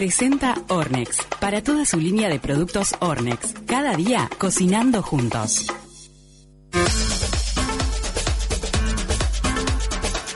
Presenta 0.00 0.54
Ornex. 0.70 1.26
Para 1.40 1.62
toda 1.62 1.84
su 1.84 1.98
línea 1.98 2.30
de 2.30 2.40
productos 2.40 2.94
Ornex. 3.00 3.52
Cada 3.66 3.94
día 3.96 4.30
cocinando 4.38 5.02
juntos. 5.02 5.66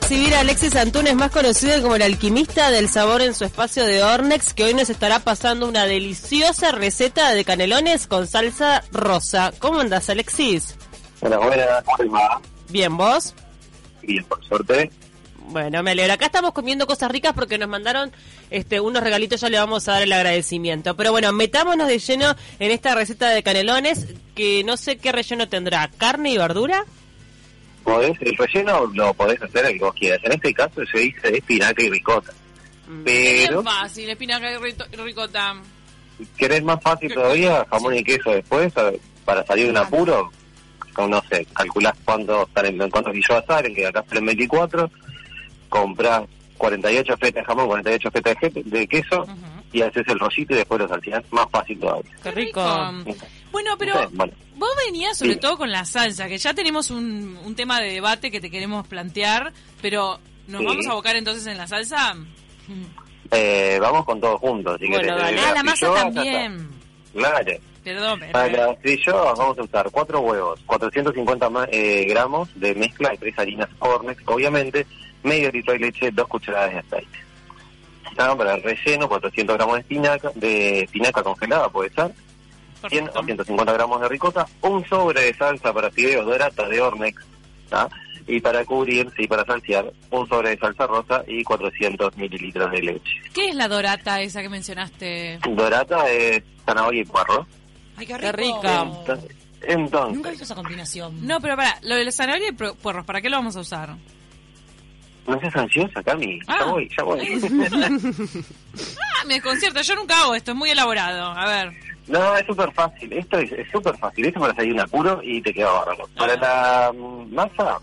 recibir 0.03 0.35
a 0.35 0.41
Alexis 0.41 0.77
Antunes, 0.77 1.15
más 1.15 1.31
conocido 1.31 1.81
como 1.81 1.97
el 1.97 2.03
alquimista 2.03 2.71
del 2.71 2.91
sabor 2.91 3.23
en 3.23 3.33
su 3.33 3.47
espacio 3.47 3.87
de 3.87 4.03
Ornex, 4.03 4.53
que 4.53 4.65
hoy 4.65 4.75
nos 4.75 4.91
estará 4.91 5.21
pasando 5.21 5.67
una 5.67 5.87
deliciosa 5.87 6.71
receta 6.73 7.33
de 7.33 7.47
canelones 7.47 8.07
con 8.07 8.27
salsa 8.27 8.85
rosa. 8.93 9.51
¿Cómo 9.61 9.81
andas, 9.81 10.11
Alexis? 10.11 10.77
Hola, 11.21 11.39
buenas, 11.39 11.85
¿cómo 11.85 12.13
va? 12.13 12.39
Bien, 12.69 12.95
¿vos? 12.95 13.35
Bien, 14.03 14.23
por 14.25 14.45
suerte. 14.45 14.91
Bueno, 15.47 15.83
me 15.83 15.91
alegro. 15.91 16.13
Acá 16.13 16.27
estamos 16.27 16.53
comiendo 16.53 16.87
cosas 16.87 17.11
ricas 17.11 17.33
porque 17.35 17.59
nos 17.59 17.69
mandaron 17.69 18.11
este, 18.51 18.81
unos 18.81 19.03
regalitos, 19.03 19.41
ya 19.41 19.51
le 19.51 19.59
vamos 19.59 19.89
a 19.89 19.93
dar 19.93 20.03
el 20.03 20.13
agradecimiento. 20.13 20.97
Pero 20.97 21.13
bueno, 21.13 21.33
metámonos 21.33 21.87
de 21.87 21.99
lleno 21.99 22.35
en 22.59 22.71
esta 22.71 22.95
receta 22.95 23.29
de 23.29 23.43
canelones, 23.43 24.07
que 24.35 24.65
no 24.65 24.77
sé 24.77 24.97
qué 24.97 25.13
relleno 25.13 25.49
tendrá, 25.49 25.89
carne 25.99 26.31
y 26.31 26.39
verdura. 26.39 26.85
Podés, 27.83 28.17
el 28.23 28.37
relleno 28.37 28.87
lo 28.95 29.13
podés 29.13 29.43
hacer 29.43 29.67
el 29.67 29.75
que 29.75 29.85
vos 29.85 29.95
quieras. 29.95 30.21
En 30.25 30.33
este 30.33 30.55
caso 30.55 30.81
hice 30.83 31.31
de 31.31 31.39
espinaca 31.39 31.83
y 31.83 31.91
ricota. 31.91 32.33
Mm. 32.89 33.05
Pero, 33.05 33.63
fácil, 33.63 34.09
espinaca 34.09 34.51
y 34.51 34.57
ricota. 34.97 35.57
querés 36.39 36.63
más 36.63 36.83
fácil 36.83 37.13
todavía, 37.13 37.67
jamón 37.71 37.95
y 37.95 38.03
queso 38.03 38.31
después, 38.31 38.73
para 39.25 39.45
salir 39.45 39.67
de 39.67 39.71
un 39.73 39.77
apuro, 39.77 40.31
con, 40.95 41.11
no 41.11 41.23
sé, 41.29 41.47
calculás 41.53 41.95
cuántos, 42.05 42.49
salen, 42.55 42.79
cuántos 42.91 43.13
guillos 43.13 43.45
salen, 43.47 43.75
que 43.75 43.87
acá 43.87 44.03
salen 44.09 44.25
24, 44.27 44.91
comprás 45.79 46.23
48 46.59 47.17
fetas 47.17 47.35
de 47.43 47.45
jamón, 47.45 47.67
48 47.67 48.11
fetas 48.11 48.37
de, 48.41 48.49
je- 48.51 48.65
de 48.65 48.87
queso, 48.87 49.27
y 49.73 49.83
haces 49.83 50.05
el 50.07 50.19
rollito 50.19 50.55
y 50.55 50.59
después 50.59 50.81
lo 50.81 50.89
salteás. 50.89 51.25
Más 51.33 51.47
fácil 51.51 51.79
todavía. 51.81 52.11
Qué 52.23 52.31
rico. 52.31 52.63
Bueno, 53.51 53.77
pero 53.79 53.95
Sí, 54.03 54.09
bueno. 54.15 54.33
vos 54.57 54.71
venías 54.87 55.17
sobre 55.19 55.35
Sí. 55.35 55.41
todo 55.41 55.57
con 55.57 55.71
la 55.71 55.85
salsa, 55.85 56.29
que 56.29 56.39
ya 56.39 56.55
tenemos 56.55 56.91
un, 56.91 57.37
un 57.45 57.55
tema 57.57 57.81
de 57.81 57.93
debate 57.93 58.31
que 58.31 58.41
te 58.41 58.51
queremos 58.51 58.87
plantear, 58.87 59.53
pero 59.83 60.19
¿nos 60.47 60.61
Sí. 60.61 60.67
vamos 60.67 60.87
a 60.87 60.91
abocar 60.93 61.17
entonces 61.17 61.47
en 61.47 61.59
la 61.59 61.67
salsa? 61.67 62.15
Eh, 63.31 63.79
vamos 63.81 64.05
con 64.05 64.21
todo 64.21 64.39
juntos. 64.39 64.79
Si 64.81 64.87
Bueno, 64.87 65.03
querés, 65.03 65.17
dale. 65.19 65.33
desde 65.37 65.49
Ah, 65.49 65.55
la 65.55 65.63
masa 65.63 65.95
también. 65.95 66.69
Claro. 67.13 67.53
Perdón, 67.83 68.19
pero... 68.21 68.33
Para 68.33 68.49
las 68.49 68.79
trilloas 68.81 69.39
vamos 69.39 69.59
a 69.59 69.63
usar 69.63 69.91
cuatro 69.91 70.21
huevos, 70.21 70.59
450 70.67 71.51
ma- 71.51 71.69
eh, 71.71 72.07
gramos 72.09 72.49
de 72.59 72.75
mezcla 72.75 73.11
de 73.11 73.19
tres 73.19 73.39
harinas 73.39 73.69
Ornex, 73.79 74.23
obviamente, 74.27 74.87
medio 75.25 75.51
litro 75.51 75.73
de 75.73 75.81
leche, 75.81 76.11
dos 76.13 76.29
cucharadas 76.29 76.73
de 76.73 76.79
aceite. 76.79 77.19
Ah, 78.17 78.35
Para 78.37 78.55
el 78.55 78.63
relleno, 78.63 79.09
400 79.09 79.57
gramos 79.57 79.75
de 79.75 79.81
espinaca, 79.81 80.31
de 80.35 80.81
espinaca 80.83 81.23
congelada 81.23 81.69
puede 81.69 81.91
ser, 81.91 82.13
100 82.89 83.11
o 83.15 83.25
150 83.25 83.73
gramos 83.73 84.01
de 84.01 84.09
ricota, 84.09 84.47
un 84.61 84.87
sobre 84.87 85.23
de 85.23 85.35
salsa 85.35 85.73
para 85.73 85.91
fideos 85.91 86.25
dorata 86.25 86.69
de 86.69 86.81
Ornex, 86.81 87.25
¿tá? 87.69 87.89
y 88.27 88.41
para 88.41 88.65
cubrir, 88.65 89.11
sí, 89.17 89.27
para 89.27 89.45
salsear, 89.45 89.93
un 90.11 90.29
sobre 90.29 90.51
de 90.51 90.59
salsa 90.59 90.87
rosa 90.87 91.23
y 91.27 91.43
400 91.45 92.17
mililitros 92.17 92.71
de 92.71 92.83
leche. 92.83 93.23
¿Qué 93.33 93.51
es 93.51 93.55
la 93.55 93.69
dorata 93.69 94.21
esa 94.21 94.43
que 94.43 94.49
mencionaste? 94.49 95.39
Dorata 95.51 96.11
es 96.11 96.43
zanahoria 96.65 97.03
y 97.03 97.05
puerro. 97.05 97.47
Ay, 97.97 98.07
qué 98.07 98.33
rica. 98.33 98.83
Entonces, 98.83 99.31
entonces 99.63 100.15
Nunca 100.15 100.29
he 100.29 100.33
visto 100.33 100.45
esa 100.45 100.55
combinación. 100.55 101.27
No, 101.27 101.41
pero 101.41 101.57
para, 101.57 101.79
lo 101.83 101.97
de 101.97 102.05
la 102.05 102.13
zanahoria 102.13 102.49
y 102.49 102.53
puerros, 102.53 103.05
¿para 103.05 103.21
qué 103.21 103.29
lo 103.29 103.37
vamos 103.37 103.57
a 103.57 103.61
usar? 103.61 103.95
No 105.27 105.41
seas 105.41 105.57
ansiosa, 105.57 106.03
Cami. 106.03 106.39
Ya 106.47 106.55
Ah. 106.61 106.65
voy, 106.67 106.89
ya 106.97 107.03
voy. 107.03 107.21
Ah, 108.77 109.25
me 109.27 109.35
desconcierta, 109.35 109.81
yo 109.83 109.95
nunca 109.95 110.21
hago 110.21 110.35
esto, 110.35 110.51
es 110.51 110.57
muy 110.57 110.71
elaborado. 110.71 111.27
A 111.31 111.47
ver, 111.47 111.73
no, 112.09 112.37
es 112.37 112.45
súper 112.47 112.71
fácil. 112.73 113.13
Esto 113.13 113.39
es 113.39 113.53
es 113.53 113.67
súper 113.71 113.97
fácil. 113.97 114.27
Esto 114.27 114.41
para 114.41 114.55
salir 114.55 114.73
un 114.75 114.81
apuro 114.81 115.21
y 115.23 115.41
te 115.41 115.55
queda 115.55 115.71
bárbaro. 115.71 116.09
Para 116.17 116.37
la 116.37 116.93
masa, 117.31 117.79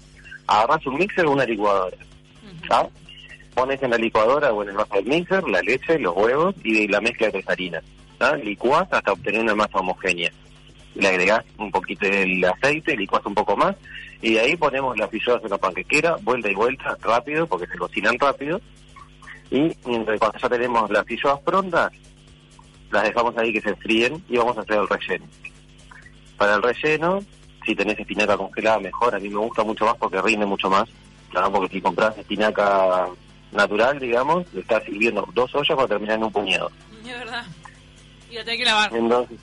agarras 0.48 0.86
un 0.86 0.96
mixer 0.96 1.26
o 1.26 1.32
una 1.32 1.46
licuadora. 1.46 1.98
¿tá? 2.68 2.88
Pones 3.56 3.82
en 3.82 3.90
la 3.92 3.98
licuadora 3.98 4.54
o 4.54 4.62
en 4.64 4.70
el 4.70 4.76
vaso 4.76 4.94
del 4.96 5.06
mixer 5.06 5.44
la 5.48 5.62
leche, 5.62 5.98
los 6.00 6.16
huevos 6.16 6.54
y 6.64 6.88
la 6.88 7.02
mezcla 7.02 7.28
de 7.28 7.32
tres 7.34 7.50
harinas. 7.50 7.84
Licuás 8.44 8.88
hasta 8.92 9.14
obtener 9.14 9.42
una 9.42 9.56
masa 9.56 9.80
homogénea. 9.80 10.32
Le 10.96 11.08
agregás 11.08 11.44
un 11.58 11.72
poquito 11.72 12.06
del 12.06 12.44
aceite, 12.44 12.98
licuás 12.98 13.26
un 13.26 13.34
poco 13.34 13.56
más 13.56 13.76
y 14.22 14.34
de 14.34 14.40
ahí 14.40 14.56
ponemos 14.56 14.98
las 14.98 15.10
pillolas 15.10 15.44
en 15.44 15.50
la 15.50 15.58
panquequera, 15.58 16.16
vuelta 16.22 16.50
y 16.50 16.54
vuelta, 16.54 16.96
rápido, 17.02 17.48
porque 17.48 17.68
se 17.68 17.78
cocinan 17.78 18.20
rápido. 18.20 18.62
Y 19.50 19.76
mientras 19.86 20.20
cuando 20.20 20.38
ya 20.38 20.50
tenemos 20.50 20.90
las 20.92 21.04
pillolas 21.06 21.40
prontas, 21.40 21.92
las 22.92 23.04
dejamos 23.04 23.36
ahí 23.38 23.52
que 23.52 23.62
se 23.62 23.70
enfríen 23.70 24.24
y 24.30 24.38
vamos 24.38 24.58
a 24.58 24.62
hacer 24.62 24.78
el 24.78 24.88
relleno. 24.88 25.26
Para 26.38 26.56
el 26.56 26.62
relleno, 26.62 27.20
si 27.66 27.76
tenés 27.76 28.00
espinaca 28.00 28.38
congelada, 28.38 28.80
mejor. 28.80 29.16
A 29.16 29.20
mí 29.20 29.30
me 29.30 29.38
gusta 29.38 29.64
mucho 29.64 29.86
más 29.86 29.96
porque 29.98 30.22
rinde 30.22 30.46
mucho 30.46 30.70
más. 30.70 30.88
¿no? 31.34 31.52
Porque 31.52 31.76
si 31.76 31.82
compras 31.82 32.18
espinaca 32.18 33.08
natural, 33.52 34.00
digamos, 34.00 34.46
le 34.54 34.62
estás 34.62 34.84
sirviendo 34.84 35.28
dos 35.34 35.54
ollas 35.56 35.76
para 35.76 35.88
terminar 35.88 36.18
en 36.18 36.26
un 36.26 36.32
puñado. 36.32 36.72
es 37.04 37.08
verdad. 37.08 37.46
Y 38.30 38.36
la 38.36 38.44
tenés 38.44 38.60
que 38.60 38.66
lavar. 38.66 38.96
Entonces, 38.96 39.40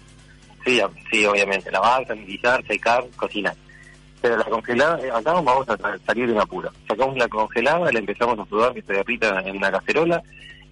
sí, 0.68 0.82
sí, 1.10 1.26
obviamente, 1.26 1.70
lavar, 1.70 2.06
sanitizar, 2.06 2.64
secar, 2.66 3.04
cocinar. 3.16 3.54
Pero 4.20 4.36
la 4.36 4.44
congelada, 4.44 4.98
eh, 5.00 5.10
acá 5.10 5.32
vamos 5.32 5.68
a 5.68 5.76
salir 6.04 6.26
de 6.26 6.32
un 6.32 6.40
apuro. 6.40 6.70
Sacamos 6.88 7.16
la 7.16 7.28
congelada, 7.28 7.92
la 7.92 7.98
empezamos 7.98 8.38
a 8.38 8.44
sudar 8.46 8.74
que 8.74 8.82
se 8.82 8.92
derrita 8.92 9.40
en 9.44 9.56
una 9.56 9.70
cacerola 9.70 10.22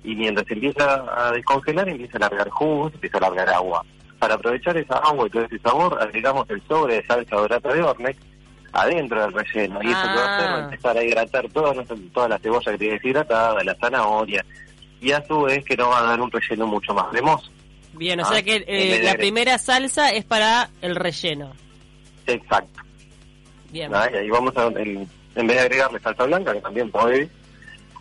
y 0.03 0.15
mientras 0.17 0.51
empieza 0.51 1.05
a 1.17 1.31
descongelar 1.33 1.89
empieza 1.89 2.17
a 2.17 2.21
largar 2.21 2.49
jugos, 2.51 2.93
empieza 2.95 3.19
a 3.19 3.21
largar 3.21 3.49
agua. 3.51 3.85
Para 4.19 4.35
aprovechar 4.35 4.77
esa 4.77 4.97
agua 4.97 5.27
y 5.27 5.31
todo 5.31 5.43
ese 5.45 5.59
sabor, 5.61 5.97
agregamos 6.01 6.49
el 6.51 6.61
sobre 6.67 6.97
de 6.97 7.07
salsa 7.07 7.37
dorada 7.37 7.73
de 7.73 7.83
Ornex 7.83 8.19
adentro 8.73 9.21
del 9.21 9.33
relleno. 9.33 9.81
Y 9.83 9.91
eso 9.93 10.03
que 10.03 10.09
va 10.19 10.25
a 10.25 10.37
hacer 10.37 10.51
va 10.51 10.55
a 10.55 10.57
Ah. 10.59 10.65
empezar 10.65 10.97
a 10.99 11.05
hidratar 11.05 11.49
toda, 11.51 11.73
nuestra- 11.75 11.97
toda 12.13 12.29
la 12.29 12.39
cebolla 12.39 12.73
que 12.73 12.79
tiene 12.79 12.95
deshidratada, 12.95 13.63
la 13.63 13.75
zanahoria, 13.77 14.45
y 15.01 15.13
a 15.13 15.23
su 15.25 15.43
vez 15.43 15.65
que 15.65 15.77
nos 15.77 15.89
va 15.89 16.01
a 16.01 16.03
dar 16.05 16.21
un 16.21 16.31
relleno 16.31 16.67
mucho 16.67 16.93
más 16.95 17.07
cremoso. 17.09 17.51
Bien, 17.97 18.21
o 18.21 18.25
Ah, 18.27 18.29
sea 18.33 18.43
que 18.43 18.65
eh, 18.67 19.01
la 19.03 19.15
primera 19.15 19.59
salsa 19.59 20.11
es 20.11 20.25
para 20.25 20.71
el 20.83 20.95
relleno. 20.97 21.53
Exacto. 22.27 22.81
Bien. 23.71 23.95
ahí 23.95 24.31
vamos 24.31 24.57
a, 24.57 24.67
el- 24.69 25.07
en 25.35 25.47
vez 25.47 25.57
de 25.57 25.61
agregarle 25.61 26.01
salsa 26.01 26.25
blanca, 26.25 26.53
que 26.53 26.61
también 26.61 26.91
podés, 26.91 27.29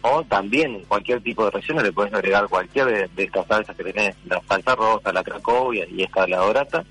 o 0.01 0.23
también 0.23 0.83
cualquier 0.88 1.22
tipo 1.22 1.44
de 1.45 1.51
relleno 1.51 1.81
le 1.81 1.91
puedes 1.91 2.13
agregar 2.13 2.47
cualquier 2.47 2.85
de, 2.85 3.09
de 3.16 3.23
estas 3.23 3.47
salsas 3.47 3.75
que 3.75 3.83
tenés, 3.83 4.16
la 4.25 4.41
salsa 4.47 4.75
rosa, 4.75 5.11
la 5.11 5.23
cracovia 5.23 5.85
y 5.89 6.03
esta 6.03 6.27
la 6.27 6.38
dorata, 6.38 6.83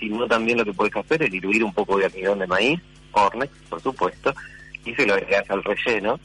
sino 0.00 0.26
también 0.26 0.58
lo 0.58 0.64
que 0.64 0.72
puedes 0.72 0.96
hacer 0.96 1.22
es 1.22 1.30
diluir 1.30 1.62
un 1.62 1.72
poco 1.72 1.98
de 1.98 2.06
almidón 2.06 2.38
de 2.38 2.46
maíz, 2.46 2.80
Ornex, 3.12 3.52
por 3.68 3.80
supuesto, 3.82 4.34
y 4.84 4.94
se 4.94 5.06
lo 5.06 5.14
agregas 5.14 5.48
al 5.50 5.62
relleno, 5.62 6.18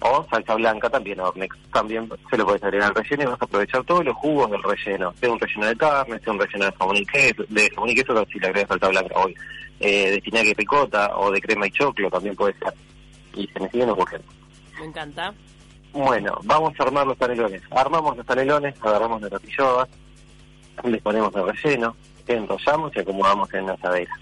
o 0.00 0.26
salsa 0.30 0.54
blanca 0.54 0.90
también 0.90 1.20
Ornex, 1.20 1.56
también 1.72 2.08
se 2.30 2.36
lo 2.36 2.44
puedes 2.44 2.62
agregar 2.62 2.88
al 2.88 2.94
relleno 2.94 3.22
y 3.22 3.26
vas 3.26 3.40
a 3.40 3.44
aprovechar 3.44 3.84
todos 3.84 4.04
los 4.04 4.14
jugos 4.16 4.50
del 4.50 4.62
relleno, 4.62 5.12
sea 5.18 5.30
un 5.30 5.40
relleno 5.40 5.66
de 5.66 5.76
carne, 5.76 6.20
sea 6.20 6.32
un 6.32 6.38
relleno 6.38 6.64
de 6.66 6.72
jamón 6.72 6.96
y 6.96 7.06
queso, 7.06 7.44
de 7.48 7.70
jamón 7.70 7.90
y 7.90 7.94
queso 7.94 8.26
si 8.30 8.38
le 8.38 8.46
agregas 8.46 8.68
salsa 8.68 8.88
blanca 8.88 9.14
hoy, 9.18 9.34
eh, 9.80 10.10
de 10.10 10.16
espinaca 10.16 10.48
y 10.48 10.54
picota 10.54 11.16
o 11.16 11.30
de 11.30 11.40
crema 11.40 11.66
y 11.66 11.70
choclo 11.70 12.10
también 12.10 12.36
puede 12.36 12.54
ser, 12.58 12.74
y 13.34 13.46
se 13.46 13.60
me 13.60 13.70
siguen 13.70 13.90
ocurriendo. 13.90 14.28
Me 14.78 14.86
encanta. 14.86 15.32
Bueno, 15.92 16.38
vamos 16.44 16.78
a 16.78 16.82
armar 16.82 17.06
los 17.06 17.16
canelones. 17.16 17.62
Armamos 17.70 18.18
los 18.18 18.26
canelones, 18.26 18.74
agarramos 18.82 19.22
las 19.22 19.30
tortillolas, 19.30 19.88
les 20.84 21.00
ponemos 21.00 21.34
el 21.34 21.46
relleno, 21.46 21.96
enrollamos 22.26 22.94
y 22.94 23.00
acomodamos 23.00 23.52
en 23.54 23.66
la 23.66 23.72
asadera. 23.72 24.12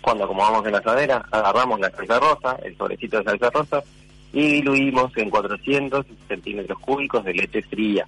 Cuando 0.00 0.24
acomodamos 0.24 0.66
en 0.66 0.72
la 0.72 0.78
asadera, 0.78 1.24
agarramos 1.30 1.78
la 1.78 1.90
salsa 1.90 2.18
rosa, 2.18 2.56
el 2.64 2.76
sobrecito 2.76 3.18
de 3.18 3.24
salsa 3.24 3.50
rosa, 3.50 3.82
y 4.36 4.52
diluimos 4.52 5.16
en 5.16 5.30
400 5.30 6.04
centímetros 6.28 6.78
cúbicos 6.80 7.24
de 7.24 7.32
leche 7.32 7.62
fría. 7.62 8.04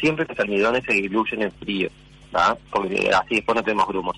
Siempre 0.00 0.24
los 0.26 0.38
almidones 0.40 0.82
se 0.84 0.94
diluyen 0.94 1.42
en 1.42 1.52
frío, 1.52 1.90
¿tá? 2.32 2.56
porque 2.70 3.10
así 3.10 3.34
después 3.34 3.54
no 3.54 3.62
tenemos 3.62 3.86
grumos. 3.86 4.16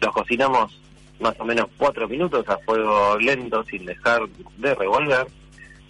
Los 0.00 0.12
cocinamos 0.12 0.80
más 1.18 1.34
o 1.40 1.44
menos 1.44 1.66
4 1.76 2.08
minutos 2.08 2.48
a 2.48 2.56
fuego 2.58 3.18
lento, 3.18 3.64
sin 3.64 3.84
dejar 3.84 4.28
de 4.58 4.74
revolver. 4.76 5.26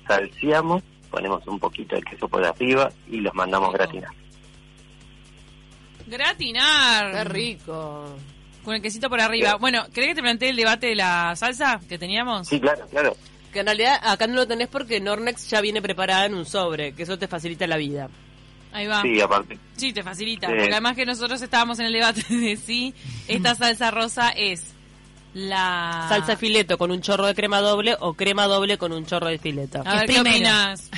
Salseamos, 0.09 0.83
ponemos 1.11 1.47
un 1.47 1.59
poquito 1.59 1.95
de 1.95 2.03
queso 2.03 2.27
por 2.27 2.43
arriba 2.43 2.91
y 3.07 3.21
los 3.21 3.35
mandamos 3.35 3.71
gratinar. 3.75 4.13
Gratinar. 6.07 7.13
Qué 7.13 7.25
rico. 7.25 8.17
Con 8.65 8.77
el 8.77 8.81
quesito 8.81 9.11
por 9.11 9.21
arriba. 9.21 9.51
Sí. 9.51 9.57
Bueno, 9.61 9.85
¿querés 9.93 10.11
que 10.11 10.15
te 10.15 10.23
plantee 10.23 10.49
el 10.49 10.57
debate 10.57 10.87
de 10.87 10.95
la 10.95 11.37
salsa 11.37 11.81
que 11.87 11.99
teníamos? 11.99 12.49
Sí, 12.49 12.59
claro, 12.59 12.87
claro. 12.91 13.15
Que 13.53 13.61
en 13.61 13.67
realidad 13.67 14.01
acá 14.03 14.27
no 14.27 14.35
lo 14.35 14.47
tenés 14.47 14.69
porque 14.69 15.01
Nornex 15.01 15.49
ya 15.51 15.61
viene 15.61 15.83
preparada 15.83 16.27
en 16.27 16.35
un 16.35 16.47
sobre, 16.47 16.93
que 16.93 17.03
eso 17.03 17.19
te 17.19 17.29
facilita 17.29 17.67
la 17.67 17.77
vida. 17.77 18.09
Ahí 18.73 18.87
va. 18.87 19.03
Sí, 19.03 19.21
aparte. 19.21 19.59
Sí, 19.77 19.93
te 19.93 20.03
facilita. 20.03 20.47
Sí. 20.47 20.55
Porque 20.55 20.73
además 20.73 20.97
que 20.97 21.05
nosotros 21.05 21.43
estábamos 21.43 21.79
en 21.79 21.87
el 21.87 21.93
debate 21.93 22.23
de 22.35 22.57
si 22.57 22.95
esta 23.29 23.55
salsa 23.55 23.91
rosa 23.91 24.31
es 24.31 24.73
la... 25.35 26.07
Salsa 26.09 26.37
fileto 26.37 26.79
con 26.79 26.91
un 26.91 27.01
chorro 27.01 27.27
de 27.27 27.35
crema 27.35 27.61
doble 27.61 27.97
o 28.01 28.15
crema 28.15 28.47
doble 28.47 28.79
con 28.79 28.93
un 28.93 29.05
chorro 29.07 29.29
de 29.29 29.39
fileto. 29.39 29.83
A 29.85 30.01
ver, 30.01 30.07
¿qué 30.07 30.21
opinas? 30.21 30.91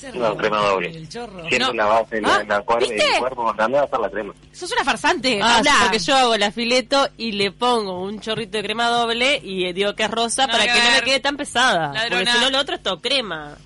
¿Qué 0.00 0.10
se 0.12 0.18
No, 0.18 0.36
crema 0.36 0.58
doble. 0.58 0.88
El 0.90 1.08
chorro. 1.08 1.40
Siempre 1.40 1.58
No. 1.58 1.72
la 1.74 1.84
base, 1.86 2.20
la, 2.20 2.34
Ah, 2.36 2.44
la 2.46 2.60
cuerda 2.62 2.86
el 2.94 3.18
cuerpo 3.18 3.52
grande 3.54 3.78
va 3.78 3.84
a 3.84 3.88
ser 3.88 4.00
la 4.00 4.10
crema. 4.10 4.34
Sos 4.52 4.72
una 4.72 4.84
farsante. 4.84 5.40
Ah, 5.42 5.58
habla. 5.58 5.74
porque 5.82 5.98
yo 5.98 6.16
hago 6.16 6.36
la 6.36 6.50
fileto 6.52 7.08
y 7.16 7.32
le 7.32 7.52
pongo 7.52 8.02
un 8.02 8.20
chorrito 8.20 8.56
de 8.58 8.62
crema 8.64 8.88
doble 8.88 9.40
y 9.42 9.66
eh, 9.66 9.72
digo 9.72 9.94
que 9.94 10.04
es 10.04 10.10
rosa 10.10 10.46
No, 10.46 10.52
para 10.52 10.64
que 10.64 10.82
no 10.82 10.90
me 10.92 11.02
quede 11.02 11.20
tan 11.20 11.36
pesada. 11.36 11.88
Porque 11.92 12.08
Ladrona. 12.10 12.32
si 12.34 12.40
no, 12.40 12.50
lo 12.50 12.58
otro 12.60 12.74
es 12.76 12.82
todo 12.82 13.00
crema. 13.00 13.56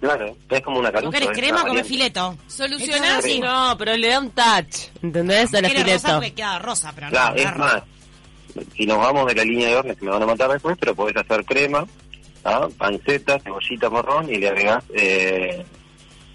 Claro, 0.00 0.36
es 0.50 0.60
como 0.62 0.80
una 0.80 0.88
¿No 0.90 0.94
carucha. 0.94 1.12
querés 1.18 1.30
es 1.30 1.38
crema 1.38 1.60
una 1.60 1.68
come 1.68 1.84
fileto? 1.84 2.36
¿Solucionás? 2.48 3.22
Sí. 3.22 3.38
No, 3.38 3.76
pero 3.78 3.96
le 3.96 4.08
da 4.08 4.18
un 4.18 4.30
touch, 4.32 4.88
¿entendés? 5.00 5.54
A 5.54 5.60
la 5.60 5.68
rosa 5.68 5.80
fileto. 5.84 6.08
porque 6.14 6.32
queda 6.34 6.58
rosa, 6.58 6.92
pero 6.92 7.06
no. 7.06 7.10
Claro, 7.12 7.36
es 7.36 7.50
rosa. 7.52 7.58
más, 7.58 7.82
si 8.76 8.84
nos 8.86 8.98
vamos 8.98 9.26
de 9.26 9.34
la 9.36 9.44
línea 9.44 9.68
de 9.68 9.76
horno, 9.76 9.94
que 9.94 10.04
me 10.04 10.10
van 10.10 10.22
a 10.24 10.26
matar 10.26 10.50
después, 10.50 10.76
pero 10.80 10.94
podés 10.96 11.16
hacer 11.16 11.44
crema, 11.44 11.86
¿ah? 12.44 12.68
panceta, 12.76 13.38
cebollita 13.40 13.90
marrón 13.90 14.28
y 14.32 14.36
le 14.36 14.48
agregás 14.48 14.84
eh, 14.94 15.64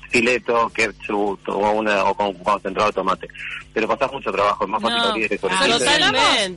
fileto, 0.09 0.69
ketchup 0.69 1.39
o, 1.49 1.71
una, 1.71 2.03
o 2.05 2.15
con 2.15 2.33
concentrado 2.35 2.89
de 2.89 2.93
tomate. 2.93 3.27
Pero 3.73 3.87
pasás 3.87 4.11
mucho 4.11 4.31
trabajo, 4.31 4.63
es 4.63 4.69
más 4.69 4.81
fácil 4.81 4.97
No, 4.97 5.03
abrir 5.09 5.33
eso. 5.33 5.47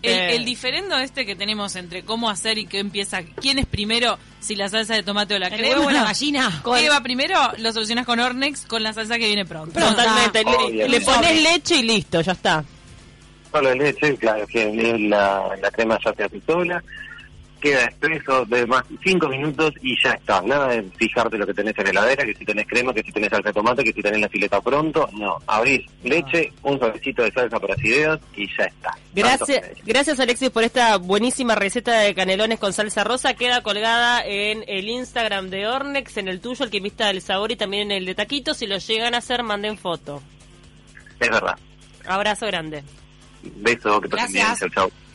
El, 0.03 0.31
el 0.31 0.45
diferendo 0.45 0.97
este 0.97 1.27
que 1.27 1.37
tenemos 1.37 1.77
entre 1.77 2.03
cómo 2.03 2.31
hacer 2.31 2.57
y 2.59 2.67
qué 2.67 2.79
empieza. 2.79 3.23
¿Quién 3.23 3.59
es 3.59 3.67
primero? 3.67 4.19
Si 4.41 4.57
la 4.57 4.69
salsa 4.71 4.95
de 4.95 5.03
tomate 5.03 5.35
o 5.35 5.39
la 5.39 5.49
El 5.49 5.59
crema. 5.59 5.77
huevo 5.77 5.91
la 5.91 6.05
gallina. 6.05 6.63
¿Qué 6.65 6.89
va 6.89 7.03
primero? 7.03 7.35
Lo 7.59 7.73
solucionas 7.73 8.07
con 8.07 8.21
Ornex 8.21 8.65
con 8.65 8.83
la 8.83 8.93
salsa 8.95 9.19
que 9.19 9.27
viene 9.27 9.45
pronto. 9.45 9.79
Totalmente. 9.79 10.45
Le, 10.89 11.01
pones 11.03 11.43
leche 11.43 11.77
y 11.77 11.83
listo, 11.83 12.23
ya 12.23 12.33
está. 12.33 12.65
Solo 13.53 13.69
de 13.71 13.77
leche, 13.77 14.17
claro, 14.17 14.47
que 14.47 14.99
la, 15.01 15.51
la 15.61 15.71
crema 15.73 15.99
ya 16.05 16.15
se 16.15 16.23
hace 16.25 16.41
sola, 16.47 16.83
queda 17.61 17.85
espeso 17.85 18.45
de 18.47 18.67
más 18.67 18.83
cinco 19.03 19.29
minutos 19.29 19.73
y 19.83 19.95
ya 20.03 20.13
está. 20.13 20.41
Nada 20.43 20.69
de 20.69 20.83
fijarte 20.97 21.39
lo 21.39 21.47
que 21.47 21.55
tenés 21.55 21.77
en 21.79 21.85
la 21.85 21.91
heladera, 21.91 22.25
que 22.25 22.35
si 22.35 22.45
tenés 22.45 22.67
crema, 22.67 22.93
que 22.93 23.03
si 23.03 23.13
tenés 23.13 23.31
salsa 23.31 23.49
de 23.49 23.53
tomate, 23.53 23.85
que 23.85 23.93
si 23.93 24.03
tenés 24.03 24.21
la 24.21 24.29
fileta 24.29 24.61
pronto. 24.61 25.09
No, 25.13 25.39
abrís 25.47 25.87
leche, 26.03 26.53
un 26.63 26.79
sobrecito 26.79 27.23
de 27.23 27.33
salsa 27.33 27.61
para 27.61 27.75
fideos 27.77 28.19
y 28.37 28.47
ya 28.57 28.65
está. 28.65 28.97
Gracias, 29.15 29.63
gracias 29.85 30.21
Alexis 30.21 30.51
por 30.51 30.65
esta 30.65 30.97
buenísima 30.97 31.55
receta 31.55 32.01
de 32.01 32.15
canelones 32.15 32.59
con 32.59 32.73
salsa 32.73 33.05
rosa. 33.05 33.35
Queda 33.35 33.63
colgada 33.63 34.23
en 34.25 34.65
el 34.67 34.89
Instagram 34.89 35.51
de 35.51 35.67
Ornex, 35.67 36.17
en 36.17 36.29
el 36.29 36.41
tuyo, 36.41 36.65
el 36.65 36.71
que 36.71 36.79
invita 36.79 37.11
el 37.11 37.21
sabor 37.21 37.53
y 37.53 37.57
también 37.57 37.91
en 37.91 37.99
el 37.99 38.07
de 38.07 38.15
Taquitos. 38.15 38.57
Si 38.57 38.67
lo 38.67 38.79
llegan 38.79 39.15
a 39.15 39.19
hacer, 39.19 39.43
manden 39.43 39.79
foto. 39.79 40.23
Es 41.19 41.29
verdad. 41.29 41.59
Abrazo 42.07 42.47
grande. 42.47 42.83
Beso, 43.43 44.01
que 44.01 44.09
pasen 44.09 44.33
bien. 44.33 44.47
Gracias. 44.47 44.71
Chau, 44.73 44.89
chau. 44.89 45.10